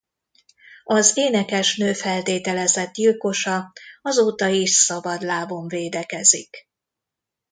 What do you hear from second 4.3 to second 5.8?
is szabadlábon